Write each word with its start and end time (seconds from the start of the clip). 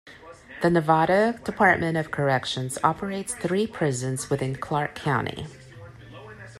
The 0.63 0.71
Nevada 0.71 1.39
Department 1.45 1.95
of 1.95 2.09
Corrections 2.09 2.79
operates 2.83 3.35
three 3.35 3.67
prisons 3.67 4.31
within 4.31 4.55
Clark 4.55 4.95
County. 4.95 5.45